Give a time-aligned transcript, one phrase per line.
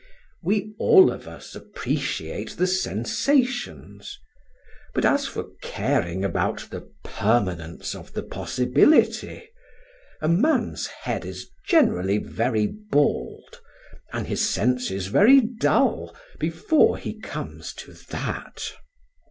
[0.41, 4.17] We all of us appreciate the sensations;
[4.95, 9.47] but as for caring about the Permanence of the Possibility,
[10.19, 13.61] a man's head is generally very bald,
[14.11, 18.73] and his senses very dull, before he comes to that.